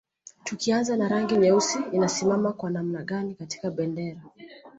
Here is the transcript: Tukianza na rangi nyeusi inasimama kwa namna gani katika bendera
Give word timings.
Tukianza 0.43 0.97
na 0.97 1.07
rangi 1.07 1.37
nyeusi 1.37 1.79
inasimama 1.91 2.53
kwa 2.53 2.69
namna 2.69 3.03
gani 3.03 3.35
katika 3.35 3.71
bendera 3.71 4.21